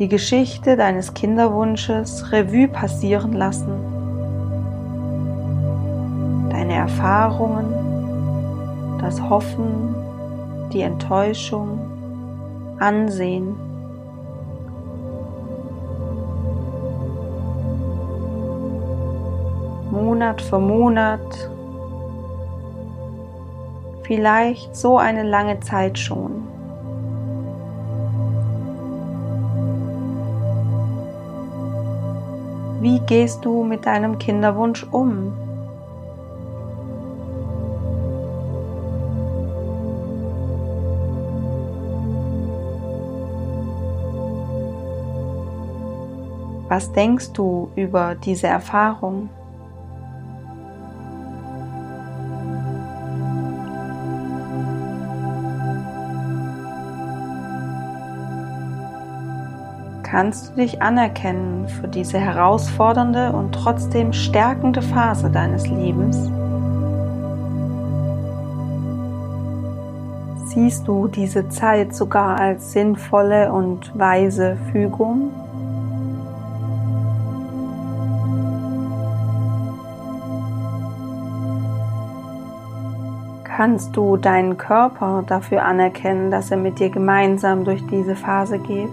die 0.00 0.08
Geschichte 0.08 0.76
deines 0.78 1.12
Kinderwunsches 1.12 2.32
Revue 2.32 2.68
passieren 2.68 3.34
lassen, 3.34 3.68
deine 6.48 6.72
Erfahrungen, 6.72 7.66
das 8.98 9.20
Hoffen, 9.20 9.94
die 10.72 10.80
Enttäuschung 10.80 11.80
ansehen. 12.78 13.54
Monat 19.90 20.40
für 20.40 20.60
Monat, 20.60 21.50
vielleicht 24.04 24.74
so 24.74 24.96
eine 24.96 25.24
lange 25.24 25.60
Zeit 25.60 25.98
schon. 25.98 26.59
Wie 32.80 32.98
gehst 33.00 33.44
du 33.44 33.62
mit 33.62 33.84
deinem 33.84 34.18
Kinderwunsch 34.18 34.86
um? 34.90 35.34
Was 46.70 46.90
denkst 46.92 47.32
du 47.34 47.70
über 47.76 48.14
diese 48.14 48.46
Erfahrung? 48.46 49.28
Kannst 60.10 60.50
du 60.50 60.56
dich 60.56 60.82
anerkennen 60.82 61.68
für 61.68 61.86
diese 61.86 62.18
herausfordernde 62.18 63.32
und 63.32 63.52
trotzdem 63.52 64.12
stärkende 64.12 64.82
Phase 64.82 65.30
deines 65.30 65.68
Lebens? 65.68 66.16
Siehst 70.46 70.88
du 70.88 71.06
diese 71.06 71.48
Zeit 71.48 71.94
sogar 71.94 72.40
als 72.40 72.72
sinnvolle 72.72 73.52
und 73.52 73.96
weise 73.96 74.56
Fügung? 74.72 75.30
Kannst 83.44 83.96
du 83.96 84.16
deinen 84.16 84.56
Körper 84.56 85.22
dafür 85.24 85.64
anerkennen, 85.64 86.32
dass 86.32 86.50
er 86.50 86.56
mit 86.56 86.80
dir 86.80 86.90
gemeinsam 86.90 87.64
durch 87.64 87.86
diese 87.86 88.16
Phase 88.16 88.58
geht? 88.58 88.90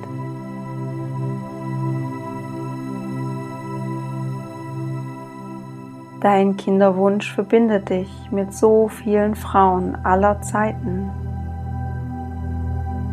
Dein 6.29 6.57
Kinderwunsch 6.57 7.31
verbindet 7.31 7.89
dich 7.89 8.09
mit 8.31 8.53
so 8.53 8.89
vielen 8.89 9.33
Frauen 9.33 9.95
aller 10.03 10.41
Zeiten. 10.41 11.09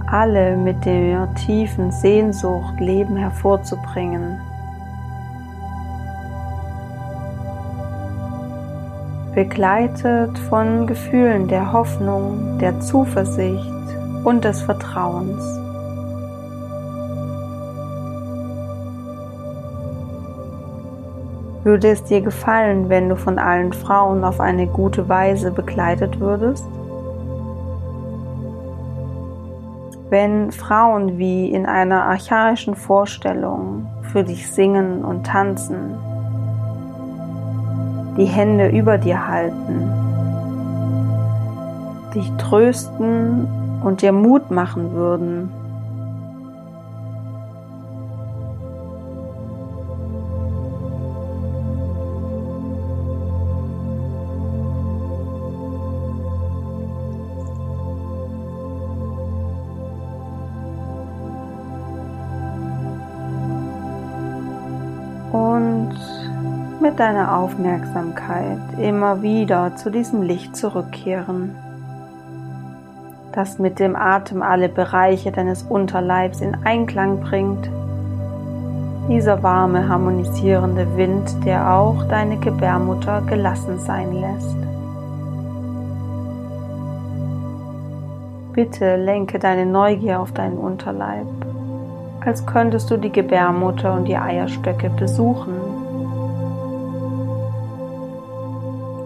Alle 0.04 0.56
mit 0.56 0.84
der 0.84 1.32
tiefen 1.36 1.92
Sehnsucht, 1.92 2.80
Leben 2.80 3.14
hervorzubringen. 3.14 4.40
Begleitet 9.36 10.36
von 10.50 10.88
Gefühlen 10.88 11.46
der 11.46 11.72
Hoffnung, 11.72 12.58
der 12.58 12.80
Zuversicht 12.80 13.70
und 14.24 14.42
des 14.42 14.60
Vertrauens. 14.60 15.63
Würde 21.64 21.88
es 21.88 22.04
dir 22.04 22.20
gefallen, 22.20 22.90
wenn 22.90 23.08
du 23.08 23.16
von 23.16 23.38
allen 23.38 23.72
Frauen 23.72 24.22
auf 24.22 24.38
eine 24.38 24.66
gute 24.66 25.08
Weise 25.08 25.50
begleitet 25.50 26.20
würdest? 26.20 26.62
Wenn 30.10 30.52
Frauen 30.52 31.16
wie 31.16 31.50
in 31.50 31.64
einer 31.64 32.04
archaischen 32.04 32.74
Vorstellung 32.74 33.86
für 34.12 34.22
dich 34.22 34.46
singen 34.46 35.02
und 35.02 35.26
tanzen, 35.26 35.94
die 38.18 38.26
Hände 38.26 38.68
über 38.68 38.98
dir 38.98 39.26
halten, 39.26 39.90
dich 42.14 42.30
trösten 42.36 43.48
und 43.82 44.02
dir 44.02 44.12
Mut 44.12 44.50
machen 44.50 44.92
würden, 44.92 45.50
mit 66.94 67.00
deiner 67.00 67.36
Aufmerksamkeit 67.36 68.78
immer 68.78 69.20
wieder 69.20 69.74
zu 69.74 69.90
diesem 69.90 70.22
Licht 70.22 70.54
zurückkehren, 70.54 71.56
das 73.32 73.58
mit 73.58 73.80
dem 73.80 73.96
Atem 73.96 74.42
alle 74.42 74.68
Bereiche 74.68 75.32
deines 75.32 75.64
Unterleibs 75.64 76.40
in 76.40 76.54
Einklang 76.64 77.18
bringt 77.18 77.68
Dieser 79.08 79.42
warme, 79.42 79.88
harmonisierende 79.88 80.96
Wind, 80.96 81.44
der 81.44 81.74
auch 81.74 82.04
deine 82.04 82.36
Gebärmutter 82.36 83.22
gelassen 83.22 83.80
sein 83.80 84.12
lässt. 84.12 84.56
Bitte 88.52 88.94
lenke 88.94 89.40
deine 89.40 89.66
Neugier 89.66 90.20
auf 90.20 90.30
deinen 90.30 90.58
Unterleib, 90.58 91.26
als 92.24 92.46
könntest 92.46 92.88
du 92.88 92.98
die 92.98 93.10
Gebärmutter 93.10 93.94
und 93.94 94.04
die 94.04 94.16
Eierstöcke 94.16 94.90
besuchen 94.90 95.73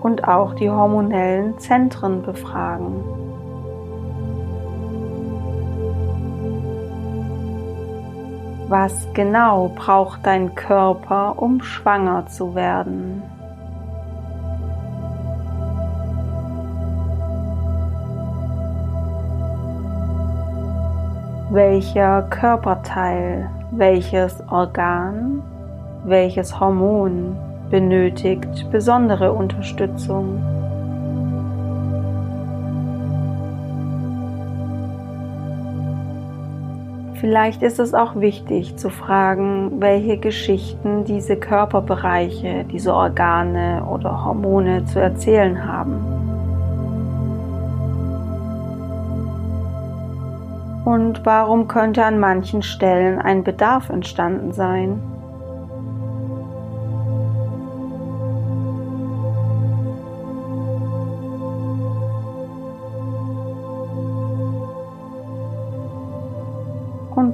und 0.09 0.27
auch 0.27 0.55
die 0.55 0.71
hormonellen 0.71 1.59
Zentren 1.59 2.23
befragen. 2.23 3.05
Was 8.68 9.07
genau 9.12 9.71
braucht 9.75 10.25
dein 10.25 10.55
Körper, 10.55 11.35
um 11.37 11.62
schwanger 11.62 12.27
zu 12.27 12.55
werden? 12.55 13.23
welcher 21.51 22.25
Körperteil, 22.29 23.49
welches 23.71 24.37
Organ, 24.51 25.42
welches 26.05 26.61
Hormon 26.61 27.38
benötigt 27.70 28.70
besondere 28.70 29.33
Unterstützung. 29.33 30.42
Vielleicht 37.20 37.62
ist 37.62 37.81
es 37.81 37.94
auch 37.94 38.14
wichtig 38.14 38.76
zu 38.76 38.90
fragen, 38.90 39.81
welche 39.81 40.18
Geschichten 40.18 41.04
diese 41.04 41.37
Körperbereiche, 41.37 42.64
diese 42.70 42.94
Organe 42.94 43.85
oder 43.85 44.24
Hormone 44.24 44.85
zu 44.85 45.00
erzählen 45.00 45.66
haben. 45.66 45.96
Und 50.85 51.26
warum 51.26 51.66
könnte 51.66 52.04
an 52.04 52.20
manchen 52.20 52.62
Stellen 52.62 53.18
ein 53.18 53.42
Bedarf 53.42 53.90
entstanden 53.90 54.52
sein? 54.52 55.02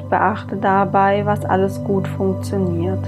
Beachte 0.08 0.56
dabei, 0.56 1.26
was 1.26 1.44
alles 1.44 1.82
gut 1.84 2.06
funktioniert. 2.08 3.04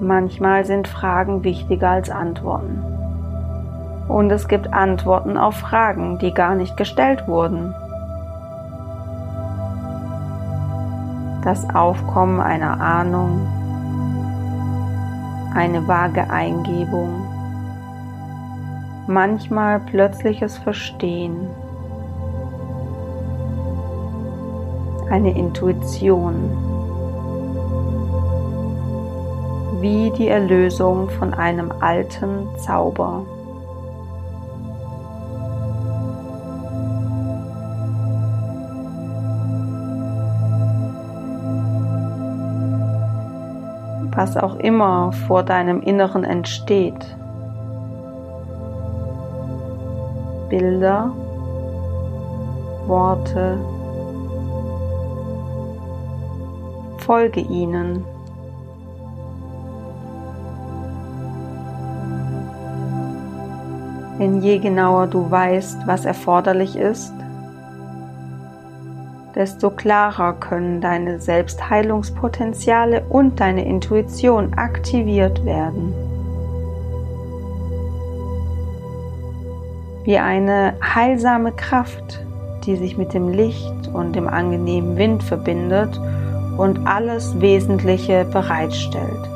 Manchmal 0.00 0.64
sind 0.64 0.88
Fragen 0.88 1.44
wichtiger 1.44 1.90
als 1.90 2.08
Antworten. 2.08 2.82
Und 4.08 4.30
es 4.30 4.48
gibt 4.48 4.72
Antworten 4.72 5.36
auf 5.36 5.56
Fragen, 5.56 6.18
die 6.18 6.32
gar 6.32 6.54
nicht 6.54 6.76
gestellt 6.76 7.28
wurden. 7.28 7.74
Das 11.44 11.68
Aufkommen 11.74 12.40
einer 12.40 12.80
Ahnung, 12.80 13.46
eine 15.54 15.86
vage 15.86 16.30
Eingebung, 16.30 17.27
manchmal 19.08 19.80
plötzliches 19.80 20.58
Verstehen, 20.58 21.48
eine 25.10 25.36
Intuition. 25.36 26.68
wie 29.80 30.10
die 30.10 30.28
Erlösung 30.28 31.08
von 31.08 31.34
einem 31.34 31.72
alten 31.80 32.48
Zauber. 32.58 33.24
Was 44.10 44.36
auch 44.36 44.56
immer 44.56 45.12
vor 45.12 45.44
deinem 45.44 45.80
Inneren 45.80 46.24
entsteht. 46.24 47.16
Bilder, 50.48 51.12
Worte, 52.86 53.58
folge 56.98 57.40
ihnen. 57.40 58.04
Denn 64.18 64.42
je 64.42 64.58
genauer 64.58 65.06
du 65.06 65.30
weißt, 65.30 65.86
was 65.86 66.04
erforderlich 66.04 66.76
ist, 66.76 67.12
desto 69.34 69.70
klarer 69.70 70.32
können 70.32 70.80
deine 70.80 71.20
Selbstheilungspotenziale 71.20 73.04
und 73.08 73.38
deine 73.38 73.64
Intuition 73.64 74.54
aktiviert 74.54 75.44
werden. 75.44 75.94
Wie 80.08 80.16
eine 80.16 80.72
heilsame 80.82 81.52
Kraft, 81.52 82.24
die 82.64 82.76
sich 82.76 82.96
mit 82.96 83.12
dem 83.12 83.28
Licht 83.28 83.88
und 83.92 84.16
dem 84.16 84.26
angenehmen 84.26 84.96
Wind 84.96 85.22
verbindet 85.22 86.00
und 86.56 86.86
alles 86.86 87.38
Wesentliche 87.42 88.24
bereitstellt. 88.24 89.28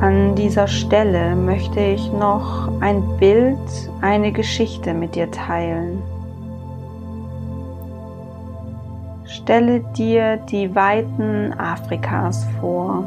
An 0.00 0.34
dieser 0.34 0.66
Stelle 0.66 1.36
möchte 1.36 1.78
ich 1.78 2.10
noch 2.10 2.68
ein 2.80 3.04
Bild, 3.20 3.58
eine 4.00 4.32
Geschichte 4.32 4.92
mit 4.92 5.14
dir 5.14 5.30
teilen. 5.30 6.02
Stelle 9.44 9.80
dir 9.80 10.38
die 10.38 10.74
Weiten 10.74 11.52
Afrikas 11.58 12.46
vor. 12.58 13.04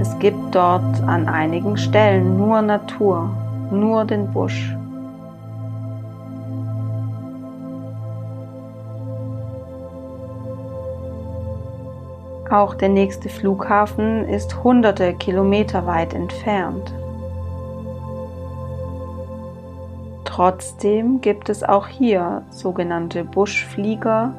Es 0.00 0.16
gibt 0.20 0.54
dort 0.54 1.02
an 1.08 1.26
einigen 1.26 1.76
Stellen 1.76 2.36
nur 2.38 2.62
Natur, 2.62 3.30
nur 3.72 4.04
den 4.04 4.32
Busch. 4.32 4.76
Auch 12.48 12.74
der 12.74 12.90
nächste 12.90 13.28
Flughafen 13.28 14.28
ist 14.28 14.62
hunderte 14.62 15.14
Kilometer 15.14 15.84
weit 15.88 16.14
entfernt. 16.14 16.94
Trotzdem 20.34 21.20
gibt 21.20 21.48
es 21.48 21.62
auch 21.62 21.86
hier 21.86 22.42
sogenannte 22.50 23.22
Buschflieger, 23.22 24.34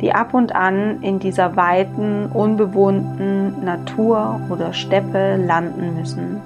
die 0.00 0.12
ab 0.12 0.32
und 0.32 0.54
an 0.54 1.02
in 1.02 1.18
dieser 1.18 1.56
weiten, 1.56 2.26
unbewohnten 2.26 3.64
Natur 3.64 4.40
oder 4.48 4.72
Steppe 4.72 5.34
landen 5.34 5.96
müssen. 5.96 6.40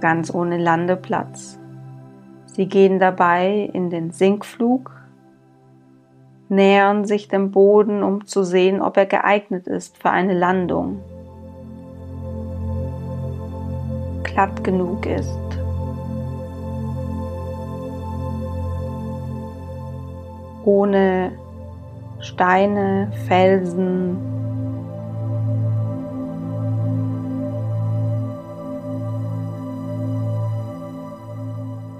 Ganz 0.00 0.32
ohne 0.32 0.58
Landeplatz. 0.58 1.58
Sie 2.44 2.66
gehen 2.66 3.00
dabei 3.00 3.68
in 3.72 3.90
den 3.90 4.12
Sinkflug 4.12 4.92
nähern 6.48 7.04
sich 7.04 7.26
dem 7.26 7.50
Boden, 7.50 8.04
um 8.04 8.26
zu 8.26 8.44
sehen, 8.44 8.80
ob 8.80 8.96
er 8.96 9.06
geeignet 9.06 9.66
ist 9.66 9.98
für 9.98 10.10
eine 10.10 10.34
Landung, 10.34 11.00
glatt 14.36 14.62
genug 14.62 15.06
ist. 15.06 15.38
Ohne 20.66 21.32
Steine, 22.20 23.10
Felsen, 23.26 24.18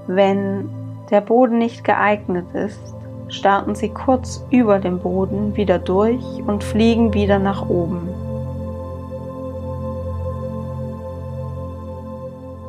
wenn 0.06 0.68
der 1.10 1.22
Boden 1.22 1.56
nicht 1.56 1.84
geeignet 1.84 2.52
ist, 2.52 2.94
starten 3.28 3.74
sie 3.74 3.88
kurz 3.88 4.44
über 4.50 4.78
dem 4.78 4.98
Boden 4.98 5.56
wieder 5.56 5.78
durch 5.78 6.22
und 6.46 6.62
fliegen 6.62 7.14
wieder 7.14 7.38
nach 7.38 7.66
oben. 7.70 8.25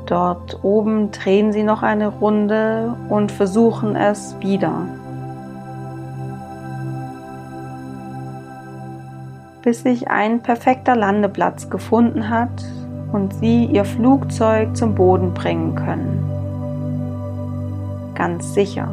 Dort 0.08 0.64
oben 0.64 1.12
drehen 1.12 1.52
Sie 1.52 1.64
noch 1.64 1.84
eine 1.84 2.08
Runde 2.08 2.96
und 3.10 3.30
versuchen 3.30 3.98
es 3.98 4.38
wieder. 4.40 4.88
Bis 9.62 9.84
sich 9.84 10.08
ein 10.08 10.42
perfekter 10.42 10.96
Landeplatz 10.96 11.70
gefunden 11.70 12.30
hat 12.30 12.64
und 13.12 13.34
Sie 13.34 13.66
Ihr 13.66 13.84
Flugzeug 13.84 14.78
zum 14.78 14.96
Boden 14.96 15.34
bringen 15.34 15.76
können. 15.76 16.24
Ganz 18.16 18.54
sicher. 18.54 18.88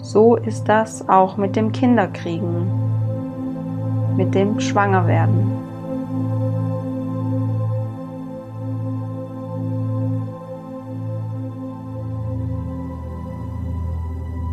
So 0.00 0.36
ist 0.36 0.68
das 0.68 1.08
auch 1.08 1.36
mit 1.36 1.56
dem 1.56 1.72
Kinderkriegen, 1.72 2.70
mit 4.16 4.36
dem 4.36 4.60
Schwangerwerden. 4.60 5.67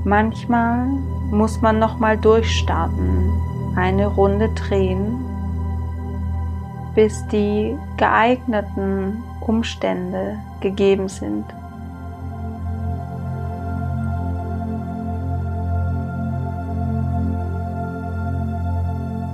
Manchmal 0.05 0.85
muss 1.31 1.61
man 1.61 1.79
noch 1.79 1.97
mal 1.97 2.15
durchstarten, 2.15 3.33
eine 3.75 4.05
Runde 4.05 4.49
drehen, 4.49 5.25
bis 6.93 7.25
die 7.29 7.75
geeigneten 7.97 9.23
Umstände 9.41 10.37
gegeben 10.61 11.09
sind. 11.09 11.43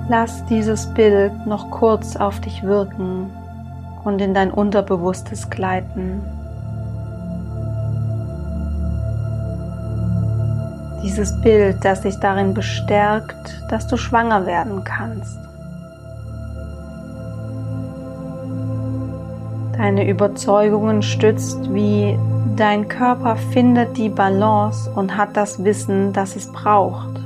Lass 0.08 0.42
dieses 0.46 0.86
Bild 0.94 1.46
noch 1.46 1.70
kurz 1.70 2.16
auf 2.16 2.40
dich 2.40 2.62
wirken 2.62 3.30
und 4.04 4.22
in 4.22 4.32
dein 4.32 4.50
Unterbewusstes 4.50 5.50
gleiten. 5.50 6.22
Dieses 11.02 11.40
Bild, 11.40 11.84
das 11.84 12.02
dich 12.02 12.18
darin 12.18 12.54
bestärkt, 12.54 13.62
dass 13.68 13.86
du 13.86 13.96
schwanger 13.96 14.46
werden 14.46 14.84
kannst. 14.84 15.38
Deine 19.76 20.08
Überzeugungen 20.08 21.02
stützt, 21.02 21.72
wie 21.72 22.16
dein 22.56 22.86
Körper 22.88 23.36
findet 23.36 23.96
die 23.96 24.10
Balance 24.10 24.88
und 24.90 25.16
hat 25.16 25.36
das 25.36 25.64
Wissen, 25.64 26.12
das 26.12 26.36
es 26.36 26.52
braucht. 26.52 27.22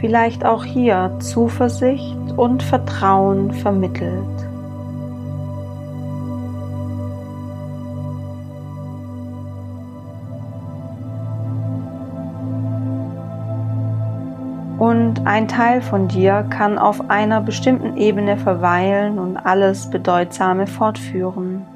vielleicht 0.00 0.44
auch 0.44 0.64
hier 0.64 1.12
Zuversicht 1.20 2.16
und 2.36 2.62
Vertrauen 2.62 3.52
vermittelt. 3.52 4.37
Und 14.78 15.26
ein 15.26 15.48
Teil 15.48 15.82
von 15.82 16.08
dir 16.08 16.46
kann 16.48 16.78
auf 16.78 17.10
einer 17.10 17.40
bestimmten 17.40 17.96
Ebene 17.96 18.36
verweilen 18.36 19.18
und 19.18 19.36
alles 19.36 19.90
Bedeutsame 19.90 20.66
fortführen. 20.66 21.66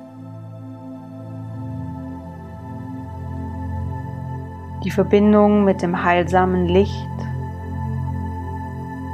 Die 4.85 4.91
Verbindung 4.91 5.65
mit 5.65 5.83
dem 5.83 6.05
heilsamen 6.05 6.67
Licht 6.67 7.09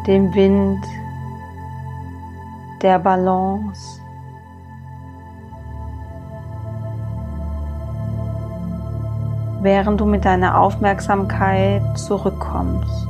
dem 0.08 0.34
Wind, 0.34 0.82
der 2.80 2.98
Balance. 2.98 4.00
Während 9.60 10.00
du 10.00 10.06
mit 10.06 10.24
deiner 10.24 10.58
Aufmerksamkeit 10.58 11.82
zurückkommst. 11.98 13.07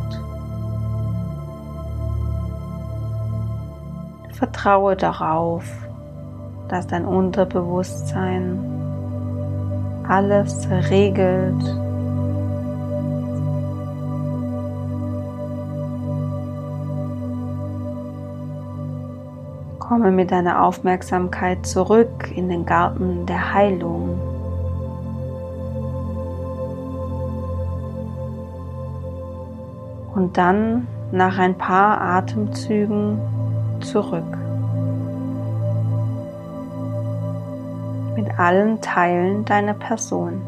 Vertraue 4.38 4.94
darauf, 4.94 5.64
dass 6.68 6.86
dein 6.86 7.04
Unterbewusstsein 7.04 8.56
alles 10.06 10.68
regelt 10.70 11.64
Komme 19.80 20.12
mit 20.12 20.30
deiner 20.30 20.62
Aufmerksamkeit 20.62 21.66
zurück 21.66 22.30
in 22.32 22.48
den 22.48 22.64
Garten 22.64 23.26
der 23.26 23.54
Heilung. 23.54 24.20
Und 30.14 30.36
dann 30.36 30.86
nach 31.10 31.38
ein 31.38 31.56
paar 31.56 32.00
Atemzügen 32.02 33.18
zurück. 33.84 34.36
Mit 38.16 38.38
allen 38.38 38.80
Teilen 38.80 39.44
deiner 39.44 39.74
Person. 39.74 40.42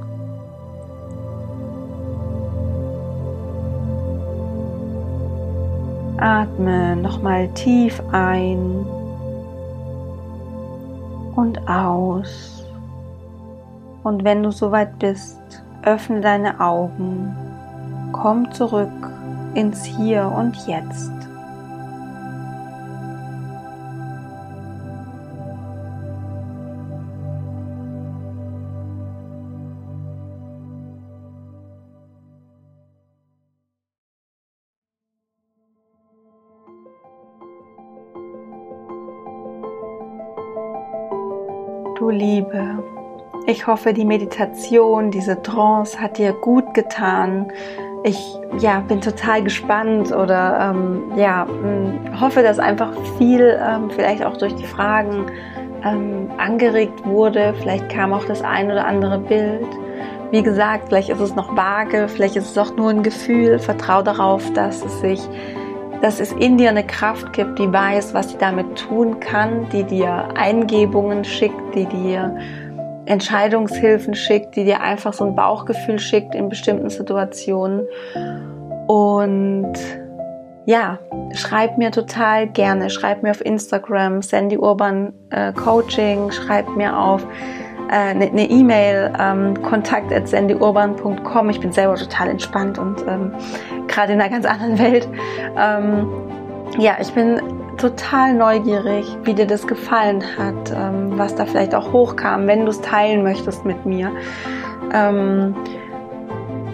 Atme 6.19 6.97
nochmal 6.97 7.49
tief 7.55 8.03
ein 8.12 8.85
und 11.35 11.69
aus. 11.69 12.66
Und 14.03 14.25
wenn 14.25 14.43
du 14.43 14.51
soweit 14.51 14.99
bist, 14.99 15.40
öffne 15.83 16.21
deine 16.21 16.61
Augen, 16.61 17.35
komm 18.12 18.51
zurück 18.53 18.90
ins 19.55 19.85
Hier 19.85 20.27
und 20.27 20.57
Jetzt. 20.66 21.19
Liebe. 42.11 42.83
Ich 43.46 43.66
hoffe, 43.66 43.92
die 43.92 44.05
Meditation, 44.05 45.11
diese 45.11 45.42
Trance 45.42 46.01
hat 46.01 46.18
dir 46.18 46.33
gut 46.33 46.75
getan. 46.75 47.51
Ich 48.05 48.18
ja, 48.59 48.81
bin 48.81 49.01
total 49.01 49.42
gespannt 49.42 50.12
oder 50.12 50.73
ähm, 50.75 51.12
ja, 51.16 51.46
hoffe, 52.20 52.42
dass 52.42 52.59
einfach 52.59 52.92
viel, 53.18 53.59
ähm, 53.62 53.90
vielleicht 53.90 54.25
auch 54.25 54.37
durch 54.37 54.55
die 54.55 54.64
Fragen 54.64 55.27
ähm, 55.85 56.31
angeregt 56.38 57.05
wurde. 57.05 57.55
Vielleicht 57.61 57.88
kam 57.88 58.12
auch 58.12 58.25
das 58.25 58.42
ein 58.42 58.70
oder 58.70 58.87
andere 58.87 59.18
Bild. 59.18 59.66
Wie 60.31 60.42
gesagt, 60.42 60.88
vielleicht 60.88 61.09
ist 61.09 61.20
es 61.20 61.35
noch 61.35 61.57
vage, 61.57 62.07
vielleicht 62.09 62.37
ist 62.37 62.51
es 62.51 62.59
auch 62.59 62.77
nur 62.77 62.90
ein 62.90 63.03
Gefühl. 63.03 63.59
Vertrau 63.59 64.01
darauf, 64.01 64.53
dass 64.53 64.85
es 64.85 65.01
sich 65.01 65.20
dass 66.01 66.21
es 66.21 66.33
in 66.33 66.57
dir 66.57 66.71
eine 66.71 66.87
Kraft 66.87 67.33
gibt, 67.33 67.59
die 67.59 67.73
weiß, 67.73 68.15
was 68.15 68.31
sie 68.31 68.39
damit 68.39 68.79
tun 68.79 69.21
kann, 69.21 69.69
die 69.71 69.85
dir 69.85 70.29
Eingebungen 70.35 71.25
schickt, 71.25 71.75
die 71.75 71.87
dir 71.87 72.37
Entscheidungshilfen 73.07 74.15
schickt, 74.15 74.57
die 74.57 74.65
dir 74.65 74.81
einfach 74.81 75.13
so 75.13 75.25
ein 75.25 75.35
Bauchgefühl 75.35 75.99
schickt 75.99 76.35
in 76.35 76.49
bestimmten 76.49 76.91
Situationen. 76.91 77.87
Und 78.87 79.75
ja, 80.67 80.99
schreib 81.33 81.79
mir 81.79 81.91
total 81.91 82.47
gerne, 82.49 82.91
schreib 82.91 83.23
mir 83.23 83.31
auf 83.31 83.45
Instagram, 83.45 84.23
Sandy 84.23 84.57
Urban 84.57 85.13
äh, 85.31 85.53
Coaching, 85.53 86.31
schreib 86.31 86.69
mir 86.77 86.97
auf 86.97 87.27
eine 87.90 88.31
äh, 88.31 88.33
ne 88.33 88.50
E-Mail, 88.50 89.12
ähm, 89.18 89.62
kontakt. 89.62 90.12
Ich 90.12 91.61
bin 91.61 91.72
selber 91.72 91.94
total 91.96 92.29
entspannt 92.29 92.79
und 92.79 93.05
ähm, 93.07 93.33
gerade 93.88 94.12
in 94.12 94.20
einer 94.20 94.31
ganz 94.31 94.46
anderen 94.46 94.79
Welt. 94.79 95.09
Ähm, 95.59 96.09
ja, 96.79 96.96
ich 97.00 97.12
bin 97.12 97.40
total 97.76 98.35
neugierig, 98.35 99.07
wie 99.24 99.35
dir 99.35 99.46
das 99.46 99.66
gefallen 99.66 100.22
hat, 100.38 100.70
ähm, 100.70 101.18
was 101.18 101.35
da 101.35 101.46
vielleicht 101.46 101.74
auch 101.74 101.92
hochkam, 101.92 102.46
wenn 102.46 102.64
du 102.64 102.70
es 102.70 102.81
teilen 102.81 103.22
möchtest 103.22 103.64
mit 103.64 103.85
mir. 103.87 104.12
Ähm, 104.92 105.55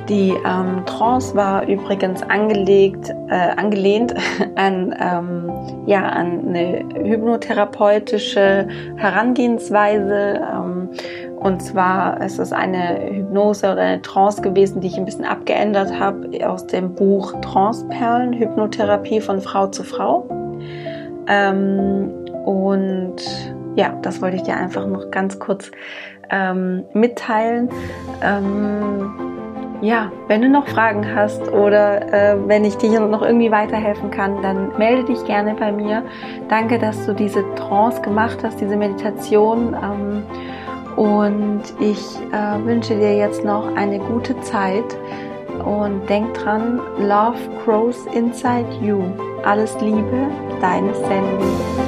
die 0.08 0.34
ähm, 0.46 0.84
Trance 0.86 1.34
war 1.34 1.66
übrigens 1.66 2.22
angelegt, 2.22 3.10
äh, 3.28 3.34
angelehnt 3.56 4.14
an, 4.54 4.94
ähm, 5.00 5.50
ja, 5.86 6.02
an 6.02 6.48
eine 6.48 6.84
hypnotherapeutische 6.94 8.68
Herangehensweise. 8.96 10.40
Ähm, 10.52 10.75
und 11.36 11.62
zwar 11.62 12.20
ist 12.22 12.38
es 12.38 12.52
eine 12.52 12.98
Hypnose 13.10 13.72
oder 13.72 13.82
eine 13.82 14.02
Trance 14.02 14.42
gewesen, 14.42 14.80
die 14.80 14.88
ich 14.88 14.96
ein 14.96 15.04
bisschen 15.04 15.24
abgeändert 15.24 15.98
habe 15.98 16.28
aus 16.48 16.66
dem 16.66 16.94
Buch 16.94 17.34
Tranceperlen, 17.40 18.32
Hypnotherapie 18.32 19.20
von 19.20 19.40
Frau 19.40 19.66
zu 19.66 19.84
Frau. 19.84 20.28
Ähm, 21.28 22.10
und 22.44 23.16
ja, 23.76 23.94
das 24.02 24.22
wollte 24.22 24.36
ich 24.36 24.42
dir 24.42 24.56
einfach 24.56 24.86
noch 24.86 25.10
ganz 25.10 25.38
kurz 25.38 25.70
ähm, 26.30 26.84
mitteilen. 26.94 27.68
Ähm, 28.22 29.26
ja, 29.82 30.10
wenn 30.26 30.40
du 30.40 30.48
noch 30.48 30.66
Fragen 30.68 31.14
hast 31.14 31.52
oder 31.52 32.12
äh, 32.12 32.36
wenn 32.46 32.64
ich 32.64 32.76
dir 32.76 32.98
noch 33.00 33.22
irgendwie 33.22 33.50
weiterhelfen 33.50 34.10
kann, 34.10 34.40
dann 34.40 34.76
melde 34.78 35.04
dich 35.04 35.22
gerne 35.26 35.54
bei 35.54 35.70
mir. 35.70 36.02
Danke, 36.48 36.78
dass 36.78 37.04
du 37.04 37.12
diese 37.12 37.44
Trance 37.56 38.00
gemacht 38.00 38.38
hast, 38.42 38.60
diese 38.60 38.76
Meditation. 38.76 39.76
Und 40.96 41.62
ich 41.78 42.00
äh, 42.32 42.64
wünsche 42.64 42.96
dir 42.96 43.16
jetzt 43.16 43.44
noch 43.44 43.74
eine 43.76 43.98
gute 43.98 44.38
Zeit 44.40 44.96
und 45.64 46.08
denk 46.08 46.32
dran, 46.34 46.80
Love 46.98 47.38
grows 47.64 48.06
inside 48.14 48.66
you. 48.80 49.02
Alles 49.44 49.78
Liebe, 49.80 50.28
deine 50.60 50.94
Sandy. 50.94 51.85